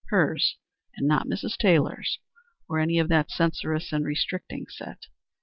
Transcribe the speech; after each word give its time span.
Her's, 0.07 0.57
and 0.95 1.07
not 1.07 1.27
Mrs. 1.27 1.55
Taylor's, 1.57 2.17
or 2.67 2.79
any 2.79 2.97
of 2.97 3.07
that 3.09 3.29
censorious 3.29 3.93
and 3.93 4.03
restricting 4.03 4.65
set. 4.67 5.05